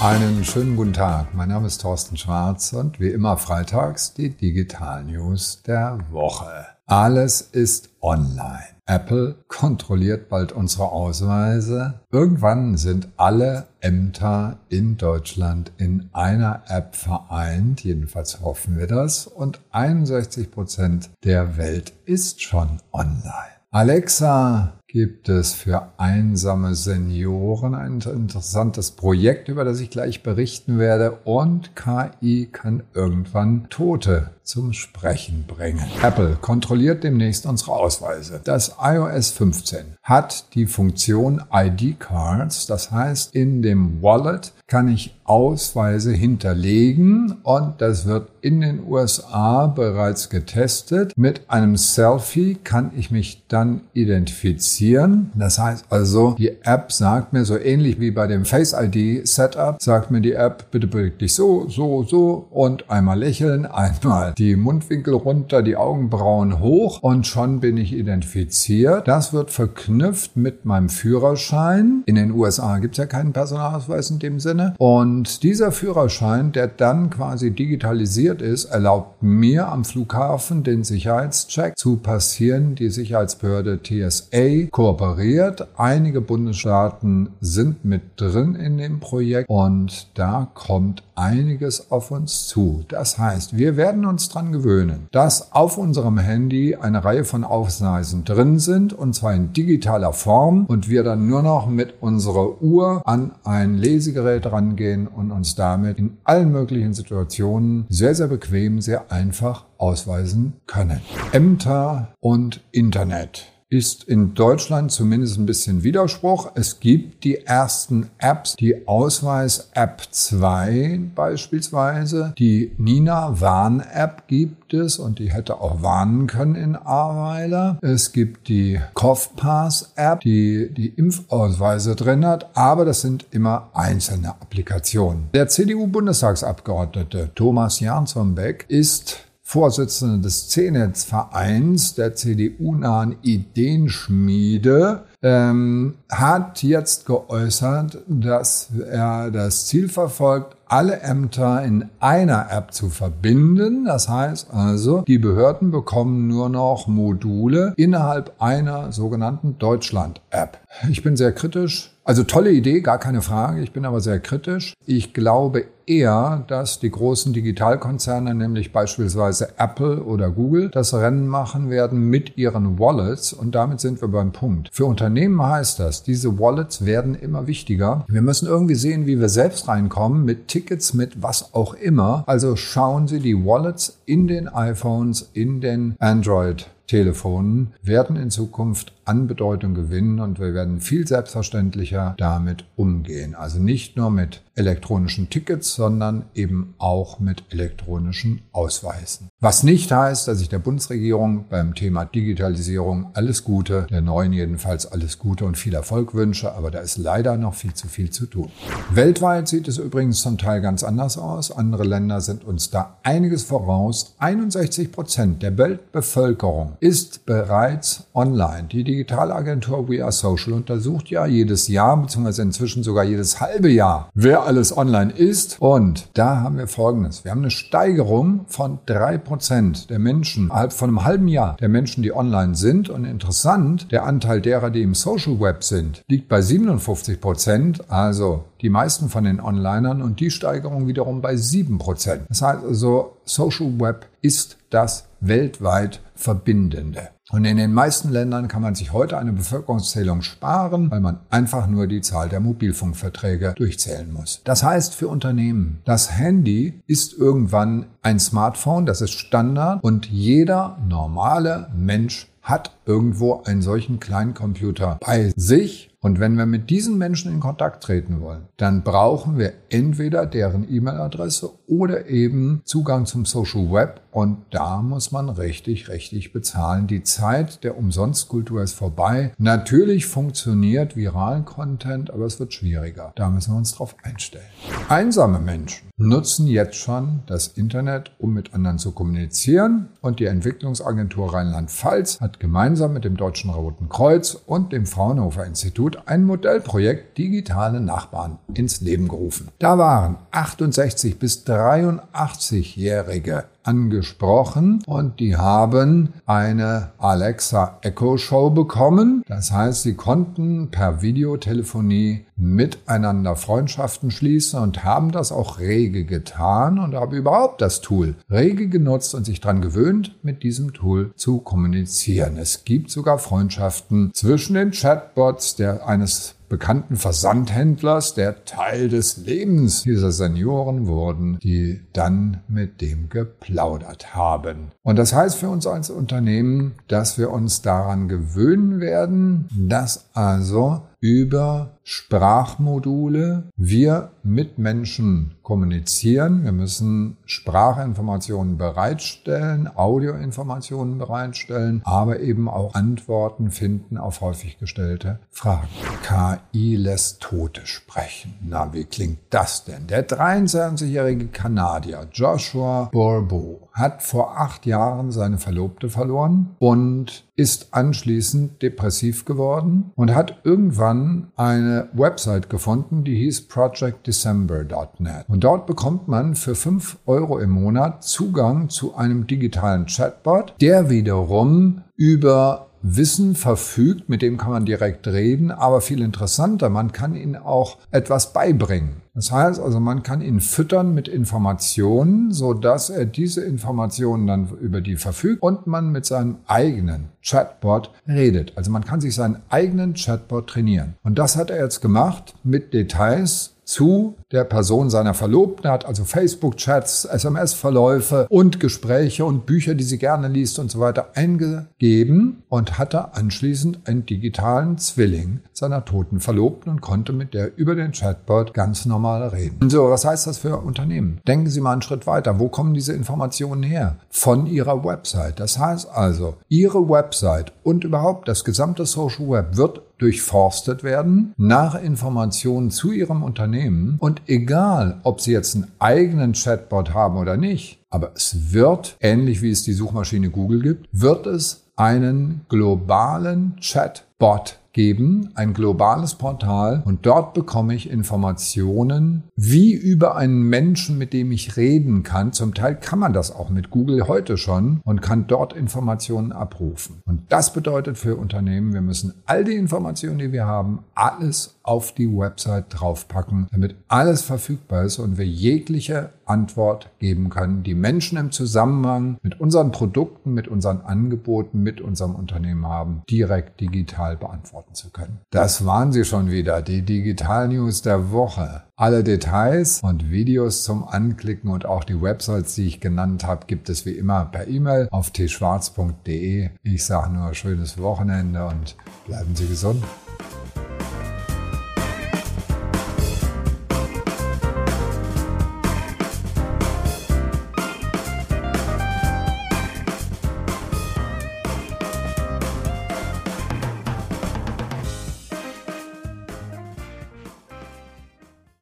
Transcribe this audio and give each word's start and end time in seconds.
Einen 0.00 0.46
schönen 0.46 0.76
guten 0.76 0.94
Tag. 0.94 1.34
Mein 1.34 1.50
Name 1.50 1.66
ist 1.66 1.82
Thorsten 1.82 2.16
Schwarz 2.16 2.72
und 2.72 3.00
wie 3.00 3.10
immer 3.10 3.36
freitags 3.36 4.14
die 4.14 4.30
Digital 4.30 5.04
News 5.04 5.62
der 5.62 5.98
Woche. 6.10 6.64
Alles 6.86 7.42
ist 7.42 7.90
online. 8.00 8.64
Apple 8.86 9.34
kontrolliert 9.48 10.30
bald 10.30 10.52
unsere 10.52 10.90
Ausweise. 10.90 12.00
Irgendwann 12.10 12.78
sind 12.78 13.08
alle 13.18 13.66
Ämter 13.80 14.60
in 14.70 14.96
Deutschland 14.96 15.70
in 15.76 16.08
einer 16.14 16.62
App 16.68 16.96
vereint. 16.96 17.84
Jedenfalls 17.84 18.40
hoffen 18.40 18.78
wir 18.78 18.86
das. 18.86 19.26
Und 19.26 19.60
61 19.70 20.50
Prozent 20.50 21.10
der 21.24 21.58
Welt 21.58 21.92
ist 22.06 22.40
schon 22.40 22.80
online. 22.90 23.60
Alexa 23.70 24.79
gibt 24.92 25.28
es 25.28 25.52
für 25.52 25.92
einsame 25.98 26.74
Senioren 26.74 27.76
ein 27.76 28.00
interessantes 28.00 28.90
Projekt, 28.90 29.48
über 29.48 29.64
das 29.64 29.78
ich 29.78 29.90
gleich 29.90 30.24
berichten 30.24 30.78
werde. 30.78 31.18
Und 31.24 31.76
KI 31.76 32.48
kann 32.50 32.82
irgendwann 32.92 33.68
Tote 33.70 34.30
zum 34.42 34.72
Sprechen 34.72 35.44
bringen. 35.46 35.84
Apple 36.02 36.36
kontrolliert 36.40 37.04
demnächst 37.04 37.46
unsere 37.46 37.72
Ausweise. 37.72 38.40
Das 38.42 38.76
iOS 38.82 39.30
15 39.30 39.94
hat 40.02 40.54
die 40.54 40.66
Funktion 40.66 41.40
ID 41.52 42.00
Cards. 42.00 42.66
Das 42.66 42.90
heißt, 42.90 43.32
in 43.32 43.62
dem 43.62 44.02
Wallet 44.02 44.52
kann 44.66 44.88
ich 44.88 45.14
Ausweise 45.22 46.12
hinterlegen 46.12 47.38
und 47.44 47.80
das 47.80 48.06
wird 48.06 48.30
in 48.42 48.60
den 48.60 48.86
USA 48.86 49.66
bereits 49.66 50.30
getestet. 50.30 51.12
Mit 51.16 51.42
einem 51.48 51.76
Selfie 51.76 52.56
kann 52.62 52.92
ich 52.96 53.10
mich 53.10 53.44
dann 53.48 53.82
identifizieren. 53.94 55.30
Das 55.34 55.58
heißt 55.58 55.86
also, 55.90 56.34
die 56.38 56.62
App 56.62 56.92
sagt 56.92 57.32
mir 57.32 57.44
so 57.44 57.58
ähnlich 57.58 58.00
wie 58.00 58.10
bei 58.10 58.26
dem 58.26 58.44
Face 58.44 58.74
ID 58.78 59.26
Setup, 59.26 59.80
sagt 59.80 60.10
mir 60.10 60.20
die 60.20 60.32
App, 60.32 60.70
bitte 60.70 60.86
dich 60.86 61.34
so, 61.34 61.68
so, 61.68 62.04
so 62.04 62.46
und 62.50 62.90
einmal 62.90 63.18
lächeln, 63.18 63.66
einmal 63.66 64.34
die 64.36 64.56
Mundwinkel 64.56 65.14
runter, 65.14 65.62
die 65.62 65.76
Augenbrauen 65.76 66.60
hoch 66.60 67.02
und 67.02 67.26
schon 67.26 67.60
bin 67.60 67.76
ich 67.76 67.92
identifiziert. 67.92 69.08
Das 69.08 69.32
wird 69.32 69.50
verknüpft 69.50 70.36
mit 70.36 70.64
meinem 70.64 70.88
Führerschein. 70.88 72.02
In 72.06 72.14
den 72.14 72.32
USA 72.32 72.78
gibt 72.78 72.94
es 72.94 72.98
ja 72.98 73.06
keinen 73.06 73.32
Personalausweis 73.32 74.10
in 74.10 74.18
dem 74.18 74.40
Sinne. 74.40 74.74
Und 74.78 75.42
dieser 75.42 75.72
Führerschein, 75.72 76.52
der 76.52 76.68
dann 76.68 77.10
quasi 77.10 77.50
digitalisiert 77.50 78.29
ist, 78.38 78.66
erlaubt 78.66 79.22
mir 79.22 79.68
am 79.68 79.84
Flughafen 79.84 80.62
den 80.62 80.84
Sicherheitscheck 80.84 81.76
zu 81.76 81.96
passieren. 81.96 82.76
Die 82.76 82.88
Sicherheitsbehörde 82.88 83.80
TSA 83.82 84.68
kooperiert. 84.70 85.66
Einige 85.76 86.20
Bundesstaaten 86.20 87.30
sind 87.40 87.84
mit 87.84 88.02
drin 88.16 88.54
in 88.54 88.78
dem 88.78 89.00
Projekt 89.00 89.48
und 89.48 90.06
da 90.14 90.48
kommt 90.54 91.02
einiges 91.20 91.90
auf 91.90 92.10
uns 92.10 92.46
zu. 92.46 92.84
Das 92.88 93.18
heißt, 93.18 93.56
wir 93.56 93.76
werden 93.76 94.06
uns 94.06 94.28
daran 94.28 94.52
gewöhnen, 94.52 95.08
dass 95.12 95.52
auf 95.52 95.76
unserem 95.76 96.18
Handy 96.18 96.76
eine 96.76 97.04
Reihe 97.04 97.24
von 97.24 97.44
Ausweisen 97.44 98.24
drin 98.24 98.58
sind 98.58 98.92
und 98.92 99.14
zwar 99.14 99.34
in 99.34 99.52
digitaler 99.52 100.12
Form 100.12 100.64
und 100.66 100.88
wir 100.88 101.02
dann 101.02 101.26
nur 101.26 101.42
noch 101.42 101.68
mit 101.68 101.94
unserer 102.00 102.62
Uhr 102.62 103.02
an 103.06 103.32
ein 103.44 103.76
Lesegerät 103.76 104.46
rangehen 104.46 105.06
und 105.06 105.30
uns 105.30 105.54
damit 105.54 105.98
in 105.98 106.16
allen 106.24 106.52
möglichen 106.52 106.94
Situationen 106.94 107.86
sehr, 107.88 108.14
sehr 108.20 108.28
bequem, 108.28 108.82
sehr 108.82 109.10
einfach 109.10 109.64
ausweisen 109.78 110.60
können. 110.66 111.00
Ämter 111.32 112.12
und 112.20 112.60
Internet 112.70 113.50
ist 113.70 114.02
in 114.02 114.34
Deutschland 114.34 114.90
zumindest 114.90 115.38
ein 115.38 115.46
bisschen 115.46 115.84
Widerspruch. 115.84 116.50
Es 116.56 116.80
gibt 116.80 117.22
die 117.22 117.46
ersten 117.46 118.10
Apps, 118.18 118.56
die 118.56 118.88
Ausweis 118.88 119.70
App 119.74 120.02
2 120.10 121.00
beispielsweise, 121.14 122.34
die 122.36 122.72
Nina 122.78 123.40
Warn 123.40 123.78
App 123.78 124.26
gibt 124.26 124.74
es 124.74 124.98
und 124.98 125.20
die 125.20 125.32
hätte 125.32 125.60
auch 125.60 125.82
warnen 125.82 126.26
können 126.26 126.56
in 126.56 126.74
Ahrweiler. 126.74 127.78
Es 127.80 128.12
gibt 128.12 128.48
die 128.48 128.80
Kopfpass 128.94 129.92
App, 129.94 130.20
die 130.20 130.68
die 130.74 130.88
Impfausweise 130.88 131.94
drin 131.94 132.26
hat, 132.26 132.50
aber 132.56 132.84
das 132.84 133.02
sind 133.02 133.26
immer 133.30 133.70
einzelne 133.72 134.30
Applikationen. 134.30 135.28
Der 135.32 135.46
CDU-Bundestagsabgeordnete 135.46 137.30
Thomas 137.36 137.78
Jansson-Beck 137.78 138.66
ist 138.66 139.29
Vorsitzende 139.50 140.20
des 140.20 140.48
C-Netz-Vereins 140.48 141.96
der 141.96 142.14
CDU-nahen 142.14 143.16
Ideenschmiede, 143.22 145.02
ähm, 145.22 145.94
hat 146.08 146.62
jetzt 146.62 147.04
geäußert, 147.04 147.98
dass 148.06 148.68
er 148.88 149.32
das 149.32 149.66
Ziel 149.66 149.88
verfolgt, 149.88 150.56
alle 150.66 151.00
Ämter 151.00 151.64
in 151.64 151.86
einer 151.98 152.46
App 152.52 152.72
zu 152.72 152.90
verbinden. 152.90 153.86
Das 153.86 154.08
heißt 154.08 154.54
also, 154.54 155.02
die 155.02 155.18
Behörden 155.18 155.72
bekommen 155.72 156.28
nur 156.28 156.48
noch 156.48 156.86
Module 156.86 157.74
innerhalb 157.76 158.32
einer 158.38 158.92
sogenannten 158.92 159.58
Deutschland-App. 159.58 160.58
Ich 160.88 161.02
bin 161.02 161.16
sehr 161.16 161.32
kritisch 161.32 161.90
also 162.10 162.24
tolle 162.24 162.50
Idee, 162.50 162.80
gar 162.80 162.98
keine 162.98 163.22
Frage. 163.22 163.62
Ich 163.62 163.70
bin 163.70 163.84
aber 163.84 164.00
sehr 164.00 164.18
kritisch. 164.18 164.74
Ich 164.84 165.14
glaube 165.14 165.66
eher, 165.86 166.44
dass 166.48 166.80
die 166.80 166.90
großen 166.90 167.32
Digitalkonzerne, 167.32 168.34
nämlich 168.34 168.72
beispielsweise 168.72 169.50
Apple 169.58 170.02
oder 170.02 170.28
Google, 170.32 170.70
das 170.70 170.92
Rennen 170.92 171.28
machen 171.28 171.70
werden 171.70 172.10
mit 172.10 172.36
ihren 172.36 172.80
Wallets. 172.80 173.32
Und 173.32 173.54
damit 173.54 173.78
sind 173.78 174.00
wir 174.00 174.08
beim 174.08 174.32
Punkt. 174.32 174.70
Für 174.72 174.86
Unternehmen 174.86 175.40
heißt 175.40 175.78
das, 175.78 176.02
diese 176.02 176.36
Wallets 176.40 176.84
werden 176.84 177.14
immer 177.14 177.46
wichtiger. 177.46 178.04
Wir 178.08 178.22
müssen 178.22 178.48
irgendwie 178.48 178.74
sehen, 178.74 179.06
wie 179.06 179.20
wir 179.20 179.28
selbst 179.28 179.68
reinkommen 179.68 180.24
mit 180.24 180.48
Tickets, 180.48 180.92
mit 180.94 181.22
was 181.22 181.54
auch 181.54 181.74
immer. 181.74 182.24
Also 182.26 182.56
schauen 182.56 183.06
Sie 183.06 183.20
die 183.20 183.46
Wallets 183.46 184.00
in 184.06 184.26
den 184.26 184.48
iPhones, 184.48 185.30
in 185.32 185.60
den 185.60 185.94
Android 186.00 186.66
Telefonen 186.90 187.72
werden 187.82 188.16
in 188.16 188.30
Zukunft 188.30 188.92
an 189.04 189.28
Bedeutung 189.28 189.74
gewinnen 189.74 190.18
und 190.18 190.40
wir 190.40 190.54
werden 190.54 190.80
viel 190.80 191.06
selbstverständlicher 191.06 192.16
damit 192.18 192.64
umgehen. 192.74 193.36
Also 193.36 193.60
nicht 193.60 193.96
nur 193.96 194.10
mit 194.10 194.42
elektronischen 194.56 195.30
Tickets, 195.30 195.72
sondern 195.76 196.24
eben 196.34 196.74
auch 196.78 197.20
mit 197.20 197.44
elektronischen 197.50 198.42
Ausweisen. 198.50 199.29
Was 199.42 199.62
nicht 199.62 199.90
heißt, 199.90 200.28
dass 200.28 200.42
ich 200.42 200.50
der 200.50 200.58
Bundesregierung 200.58 201.46
beim 201.48 201.74
Thema 201.74 202.04
Digitalisierung 202.04 203.08
alles 203.14 203.42
Gute, 203.42 203.86
der 203.88 204.02
neuen 204.02 204.34
jedenfalls 204.34 204.84
alles 204.84 205.18
Gute 205.18 205.46
und 205.46 205.56
viel 205.56 205.72
Erfolg 205.72 206.12
wünsche, 206.12 206.52
aber 206.52 206.70
da 206.70 206.80
ist 206.80 206.98
leider 206.98 207.38
noch 207.38 207.54
viel 207.54 207.72
zu 207.72 207.88
viel 207.88 208.10
zu 208.10 208.26
tun. 208.26 208.50
Weltweit 208.92 209.48
sieht 209.48 209.66
es 209.66 209.78
übrigens 209.78 210.20
zum 210.20 210.36
Teil 210.36 210.60
ganz 210.60 210.84
anders 210.84 211.16
aus. 211.16 211.50
Andere 211.52 211.84
Länder 211.84 212.20
sind 212.20 212.44
uns 212.44 212.68
da 212.68 212.98
einiges 213.02 213.44
voraus. 213.44 214.14
61 214.18 214.92
Prozent 214.92 215.42
der 215.42 215.56
Weltbevölkerung 215.56 216.76
ist 216.80 217.24
bereits 217.24 218.08
online. 218.12 218.64
Die 218.70 218.84
Digitalagentur 218.84 219.88
We 219.88 220.02
Are 220.02 220.12
Social 220.12 220.52
untersucht 220.52 221.08
ja 221.08 221.24
jedes 221.24 221.66
Jahr, 221.66 221.96
beziehungsweise 221.96 222.42
inzwischen 222.42 222.82
sogar 222.82 223.04
jedes 223.04 223.40
halbe 223.40 223.70
Jahr, 223.70 224.10
wer 224.12 224.42
alles 224.42 224.76
online 224.76 225.12
ist. 225.12 225.56
Und 225.60 226.10
da 226.12 226.42
haben 226.42 226.58
wir 226.58 226.66
Folgendes. 226.66 227.24
Wir 227.24 227.30
haben 227.30 227.40
eine 227.40 227.50
Steigerung 227.50 228.44
von 228.46 228.80
drei 228.84 229.16
Prozent 229.30 229.90
der 229.90 230.00
Menschen, 230.00 230.50
von 230.70 230.88
einem 230.88 231.04
halben 231.04 231.28
Jahr 231.28 231.56
der 231.60 231.68
Menschen, 231.68 232.02
die 232.02 232.12
online 232.12 232.56
sind. 232.56 232.90
Und 232.90 233.04
interessant, 233.04 233.92
der 233.92 234.04
Anteil 234.04 234.40
derer, 234.40 234.70
die 234.70 234.82
im 234.82 234.94
Social 234.94 235.38
Web 235.38 235.62
sind, 235.62 236.02
liegt 236.08 236.28
bei 236.28 236.42
57 236.42 237.20
Prozent. 237.20 237.88
Also 237.88 238.44
die 238.60 238.70
meisten 238.70 239.08
von 239.08 239.22
den 239.22 239.40
Onlinern 239.40 240.02
und 240.02 240.18
die 240.18 240.32
Steigerung 240.32 240.88
wiederum 240.88 241.22
bei 241.22 241.36
7 241.36 241.78
Prozent. 241.78 242.22
Das 242.28 242.42
heißt 242.42 242.64
also, 242.64 243.16
Social 243.24 243.78
Web 243.78 244.06
ist 244.20 244.58
das 244.70 245.06
weltweit 245.20 246.00
Verbindende. 246.16 247.10
Und 247.32 247.44
in 247.44 247.56
den 247.56 247.72
meisten 247.72 248.10
Ländern 248.10 248.48
kann 248.48 248.60
man 248.62 248.74
sich 248.74 248.92
heute 248.92 249.16
eine 249.16 249.32
Bevölkerungszählung 249.32 250.22
sparen, 250.22 250.90
weil 250.90 251.00
man 251.00 251.20
einfach 251.30 251.68
nur 251.68 251.86
die 251.86 252.00
Zahl 252.00 252.28
der 252.28 252.40
Mobilfunkverträge 252.40 253.54
durchzählen 253.56 254.12
muss. 254.12 254.40
Das 254.44 254.64
heißt 254.64 254.94
für 254.94 255.06
Unternehmen, 255.06 255.80
das 255.84 256.10
Handy 256.10 256.80
ist 256.86 257.16
irgendwann 257.16 257.86
ein 258.02 258.18
Smartphone, 258.18 258.84
das 258.84 259.00
ist 259.00 259.12
Standard 259.12 259.82
und 259.84 260.06
jeder 260.06 260.78
normale 260.88 261.70
Mensch 261.76 262.26
hat 262.42 262.72
irgendwo 262.84 263.42
einen 263.44 263.62
solchen 263.62 264.00
kleinen 264.00 264.34
Computer 264.34 264.98
bei 265.04 265.32
sich 265.36 265.89
und 266.02 266.18
wenn 266.18 266.36
wir 266.36 266.46
mit 266.46 266.70
diesen 266.70 266.96
Menschen 266.96 267.30
in 267.30 267.40
Kontakt 267.40 267.82
treten 267.82 268.22
wollen, 268.22 268.48
dann 268.56 268.82
brauchen 268.82 269.36
wir 269.36 269.52
entweder 269.68 270.24
deren 270.24 270.66
E-Mail-Adresse 270.66 271.50
oder 271.66 272.08
eben 272.08 272.62
Zugang 272.64 273.04
zum 273.04 273.26
Social 273.26 273.70
Web. 273.70 274.00
Und 274.10 274.38
da 274.50 274.80
muss 274.80 275.12
man 275.12 275.28
richtig, 275.28 275.90
richtig 275.90 276.32
bezahlen. 276.32 276.86
Die 276.86 277.02
Zeit 277.02 277.62
der 277.64 277.76
Umsonstkultur 277.76 278.62
ist 278.62 278.72
vorbei. 278.72 279.32
Natürlich 279.36 280.06
funktioniert 280.06 280.96
viralen 280.96 281.44
Content, 281.44 282.10
aber 282.10 282.24
es 282.24 282.40
wird 282.40 282.54
schwieriger. 282.54 283.12
Da 283.14 283.28
müssen 283.28 283.52
wir 283.52 283.58
uns 283.58 283.74
drauf 283.74 283.94
einstellen. 284.02 284.44
Einsame 284.88 285.38
Menschen 285.38 285.90
nutzen 285.96 286.46
jetzt 286.46 286.76
schon 286.76 287.22
das 287.26 287.48
Internet, 287.48 288.12
um 288.18 288.32
mit 288.32 288.54
anderen 288.54 288.78
zu 288.78 288.92
kommunizieren. 288.92 289.90
Und 290.00 290.18
die 290.18 290.24
Entwicklungsagentur 290.24 291.34
Rheinland-Pfalz 291.34 292.20
hat 292.20 292.40
gemeinsam 292.40 292.94
mit 292.94 293.04
dem 293.04 293.16
Deutschen 293.18 293.50
Roten 293.50 293.90
Kreuz 293.90 294.34
und 294.34 294.72
dem 294.72 294.86
Fraunhofer 294.86 295.44
Institut 295.44 295.89
Institut 295.90 296.08
ein 296.08 296.24
Modellprojekt 296.24 297.18
Digitale 297.18 297.80
Nachbarn 297.80 298.38
ins 298.54 298.80
Leben 298.80 299.08
gerufen. 299.08 299.48
Da 299.58 299.76
waren 299.78 300.18
68 300.30 301.18
bis 301.18 301.44
83-Jährige 301.46 303.44
angesprochen 303.62 304.82
und 304.86 305.20
die 305.20 305.36
haben 305.36 306.14
eine 306.26 306.90
Alexa 306.98 307.78
Echo 307.82 308.16
Show 308.16 308.50
bekommen. 308.50 309.22
Das 309.26 309.52
heißt, 309.52 309.82
sie 309.82 309.94
konnten 309.94 310.70
per 310.70 311.02
Videotelefonie 311.02 312.26
miteinander 312.36 313.36
Freundschaften 313.36 314.10
schließen 314.10 314.60
und 314.60 314.82
haben 314.84 315.12
das 315.12 315.30
auch 315.30 315.58
rege 315.58 316.04
getan 316.04 316.78
und 316.78 316.94
haben 316.94 317.16
überhaupt 317.16 317.60
das 317.60 317.80
Tool 317.80 318.16
rege 318.30 318.68
genutzt 318.68 319.14
und 319.14 319.24
sich 319.24 319.40
daran 319.40 319.60
gewöhnt, 319.60 320.16
mit 320.22 320.42
diesem 320.42 320.72
Tool 320.72 321.12
zu 321.16 321.38
kommunizieren. 321.38 322.36
Es 322.38 322.64
gibt 322.64 322.90
sogar 322.90 323.18
Freundschaften 323.18 324.10
zwischen 324.14 324.54
den 324.54 324.70
Chatbots 324.70 325.56
der 325.56 325.86
eines 325.86 326.36
bekannten 326.50 326.96
Versandhändlers, 326.96 328.12
der 328.12 328.44
Teil 328.44 328.90
des 328.90 329.16
Lebens 329.16 329.84
dieser 329.84 330.10
Senioren 330.10 330.86
wurden, 330.88 331.38
die 331.38 331.80
dann 331.94 332.42
mit 332.48 332.82
dem 332.82 333.08
geplaudert 333.08 334.14
haben. 334.14 334.72
Und 334.82 334.98
das 334.98 335.14
heißt 335.14 335.36
für 335.36 335.48
uns 335.48 335.66
als 335.66 335.88
Unternehmen, 335.88 336.74
dass 336.88 337.16
wir 337.16 337.30
uns 337.30 337.62
daran 337.62 338.08
gewöhnen 338.08 338.80
werden, 338.80 339.48
dass 339.52 340.10
also 340.12 340.82
über 341.00 341.78
Sprachmodule 341.82 343.44
wir 343.56 344.12
mit 344.22 344.58
Menschen 344.58 345.34
kommunizieren. 345.42 346.44
Wir 346.44 346.52
müssen 346.52 347.16
Sprachinformationen 347.24 348.58
bereitstellen, 348.58 349.68
Audioinformationen 349.74 350.98
bereitstellen, 350.98 351.80
aber 351.84 352.20
eben 352.20 352.48
auch 352.48 352.74
Antworten 352.74 353.50
finden 353.50 353.96
auf 353.96 354.20
häufig 354.20 354.58
gestellte 354.58 355.20
Fragen. 355.30 355.68
KI 356.02 356.76
lässt 356.76 357.22
Tote 357.22 357.62
sprechen. 357.64 358.34
Na, 358.42 358.72
wie 358.74 358.84
klingt 358.84 359.20
das 359.30 359.64
denn? 359.64 359.86
Der 359.86 360.06
23-jährige 360.06 361.28
Kanadier 361.28 362.08
Joshua 362.12 362.90
Bourbeau 362.92 363.69
hat 363.80 364.02
vor 364.02 364.38
acht 364.38 364.66
Jahren 364.66 365.10
seine 365.10 365.38
Verlobte 365.38 365.88
verloren 365.88 366.54
und 366.58 367.24
ist 367.36 367.68
anschließend 367.72 368.62
depressiv 368.62 369.24
geworden 369.24 369.92
und 369.96 370.14
hat 370.14 370.40
irgendwann 370.44 371.32
eine 371.36 371.88
Website 371.94 372.50
gefunden, 372.50 373.02
die 373.02 373.16
hieß 373.16 373.48
projectdecember.net. 373.48 375.24
Und 375.26 375.44
dort 375.44 375.66
bekommt 375.66 376.06
man 376.06 376.34
für 376.34 376.54
fünf 376.54 376.98
Euro 377.06 377.38
im 377.38 377.50
Monat 377.50 378.04
Zugang 378.04 378.68
zu 378.68 378.94
einem 378.94 379.26
digitalen 379.26 379.86
Chatbot, 379.86 380.54
der 380.60 380.90
wiederum 380.90 381.82
über 381.96 382.69
Wissen 382.82 383.34
verfügt, 383.34 384.08
mit 384.08 384.22
dem 384.22 384.38
kann 384.38 384.50
man 384.50 384.64
direkt 384.64 385.06
reden, 385.06 385.50
aber 385.50 385.80
viel 385.80 386.00
interessanter, 386.00 386.70
man 386.70 386.92
kann 386.92 387.14
ihnen 387.14 387.36
auch 387.36 387.78
etwas 387.90 388.32
beibringen. 388.32 389.02
Das 389.14 389.32
heißt 389.32 389.60
also, 389.60 389.80
man 389.80 390.02
kann 390.02 390.22
ihn 390.22 390.40
füttern 390.40 390.94
mit 390.94 391.08
Informationen, 391.08 392.32
so 392.32 392.54
dass 392.54 392.90
er 392.90 393.04
diese 393.04 393.44
Informationen 393.44 394.26
dann 394.26 394.48
über 394.60 394.80
die 394.80 394.96
verfügt 394.96 395.42
und 395.42 395.66
man 395.66 395.90
mit 395.90 396.06
seinem 396.06 396.36
eigenen 396.46 397.08
Chatbot 397.22 397.90
redet. 398.08 398.52
Also 398.56 398.70
man 398.70 398.84
kann 398.84 399.00
sich 399.00 399.14
seinen 399.14 399.42
eigenen 399.50 399.94
Chatbot 399.94 400.46
trainieren. 400.46 400.94
Und 401.02 401.18
das 401.18 401.36
hat 401.36 401.50
er 401.50 401.62
jetzt 401.62 401.82
gemacht 401.82 402.34
mit 402.44 402.72
Details 402.72 403.56
zu 403.70 404.16
der 404.32 404.42
Person 404.42 404.90
seiner 404.90 405.14
Verlobten, 405.14 405.70
hat 405.70 405.86
also 405.86 406.04
Facebook-Chats, 406.04 407.04
SMS-Verläufe 407.04 408.26
und 408.28 408.58
Gespräche 408.58 409.24
und 409.24 409.46
Bücher, 409.46 409.74
die 409.74 409.84
sie 409.84 409.98
gerne 409.98 410.26
liest 410.26 410.58
und 410.58 410.72
so 410.72 410.80
weiter 410.80 411.10
eingegeben 411.14 412.42
und 412.48 412.78
hatte 412.78 413.14
anschließend 413.14 413.80
einen 413.84 414.04
digitalen 414.06 414.76
Zwilling 414.78 415.40
seiner 415.52 415.84
toten 415.84 416.18
Verlobten 416.18 416.72
und 416.72 416.80
konnte 416.80 417.12
mit 417.12 417.32
der 417.32 417.56
über 417.56 417.76
den 417.76 417.92
Chatbot 417.92 418.54
ganz 418.54 418.86
normal 418.86 419.28
reden. 419.28 419.70
So, 419.70 419.88
was 419.88 420.04
heißt 420.04 420.26
das 420.26 420.38
für 420.38 420.56
Unternehmen? 420.56 421.20
Denken 421.28 421.48
Sie 421.48 421.60
mal 421.60 421.72
einen 421.72 421.82
Schritt 421.82 422.08
weiter. 422.08 422.40
Wo 422.40 422.48
kommen 422.48 422.74
diese 422.74 422.92
Informationen 422.92 423.62
her? 423.62 423.98
Von 424.08 424.46
Ihrer 424.46 424.84
Website. 424.84 425.38
Das 425.38 425.58
heißt 425.58 425.90
also, 425.94 426.34
Ihre 426.48 426.88
Website 426.88 427.52
und 427.62 427.84
überhaupt 427.84 428.26
das 428.26 428.44
gesamte 428.44 428.84
Social 428.84 429.28
Web 429.28 429.56
wird 429.56 429.82
durchforstet 430.00 430.82
werden 430.84 431.34
nach 431.36 431.80
Informationen 431.80 432.70
zu 432.70 432.92
Ihrem 432.92 433.22
Unternehmen. 433.22 433.96
Und 433.98 434.22
egal, 434.26 435.00
ob 435.02 435.20
Sie 435.20 435.32
jetzt 435.32 435.56
einen 435.56 435.68
eigenen 435.78 436.32
Chatbot 436.32 436.94
haben 436.94 437.16
oder 437.16 437.36
nicht, 437.36 437.80
aber 437.90 438.12
es 438.14 438.52
wird, 438.52 438.96
ähnlich 439.00 439.42
wie 439.42 439.50
es 439.50 439.62
die 439.64 439.72
Suchmaschine 439.72 440.30
Google 440.30 440.62
gibt, 440.62 440.88
wird 440.92 441.26
es 441.26 441.64
einen 441.76 442.42
globalen 442.48 443.56
Chatbot 443.60 444.59
geben, 444.72 445.30
ein 445.34 445.52
globales 445.52 446.14
Portal 446.14 446.82
und 446.84 447.06
dort 447.06 447.34
bekomme 447.34 447.74
ich 447.74 447.90
Informationen 447.90 449.24
wie 449.36 449.72
über 449.72 450.16
einen 450.16 450.42
Menschen, 450.42 450.98
mit 450.98 451.12
dem 451.12 451.32
ich 451.32 451.56
reden 451.56 452.02
kann. 452.02 452.32
Zum 452.32 452.54
Teil 452.54 452.76
kann 452.76 452.98
man 452.98 453.12
das 453.12 453.34
auch 453.34 453.50
mit 453.50 453.70
Google 453.70 454.06
heute 454.06 454.36
schon 454.36 454.80
und 454.84 455.02
kann 455.02 455.26
dort 455.26 455.52
Informationen 455.52 456.32
abrufen. 456.32 457.02
Und 457.06 457.22
das 457.30 457.52
bedeutet 457.52 457.98
für 457.98 458.16
Unternehmen, 458.16 458.72
wir 458.72 458.80
müssen 458.80 459.14
all 459.26 459.44
die 459.44 459.54
Informationen, 459.54 460.18
die 460.18 460.32
wir 460.32 460.46
haben, 460.46 460.80
alles 460.94 461.56
auf 461.62 461.92
die 461.92 462.08
Website 462.08 462.66
draufpacken, 462.70 463.48
damit 463.52 463.74
alles 463.88 464.22
verfügbar 464.22 464.84
ist 464.84 464.98
und 464.98 465.18
wir 465.18 465.26
jegliche 465.26 466.10
Antwort 466.30 466.90
geben 467.00 467.28
können, 467.28 467.64
die 467.64 467.74
Menschen 467.74 468.16
im 468.16 468.30
Zusammenhang 468.30 469.18
mit 469.22 469.40
unseren 469.40 469.72
Produkten, 469.72 470.32
mit 470.32 470.48
unseren 470.48 470.80
Angeboten, 470.80 471.62
mit 471.62 471.80
unserem 471.80 472.14
Unternehmen 472.14 472.66
haben, 472.66 473.02
direkt 473.10 473.60
digital 473.60 474.16
beantworten 474.16 474.74
zu 474.74 474.90
können. 474.90 475.18
Das 475.30 475.66
waren 475.66 475.92
sie 475.92 476.04
schon 476.04 476.30
wieder, 476.30 476.62
die 476.62 476.82
Digital 476.82 477.48
News 477.48 477.82
der 477.82 478.12
Woche. 478.12 478.62
Alle 478.76 479.02
Details 479.04 479.80
und 479.82 480.10
Videos 480.10 480.64
zum 480.64 480.86
Anklicken 480.86 481.50
und 481.50 481.66
auch 481.66 481.84
die 481.84 482.00
Websites, 482.00 482.54
die 482.54 482.66
ich 482.66 482.80
genannt 482.80 483.26
habe, 483.26 483.46
gibt 483.46 483.68
es 483.68 483.84
wie 483.84 483.92
immer 483.92 484.24
per 484.26 484.46
E-Mail 484.46 484.88
auf 484.90 485.12
tschwarz.de. 485.12 486.50
Ich 486.62 486.84
sage 486.86 487.12
nur 487.12 487.34
schönes 487.34 487.76
Wochenende 487.76 488.46
und 488.46 488.76
bleiben 489.06 489.34
Sie 489.34 489.48
gesund. 489.48 489.82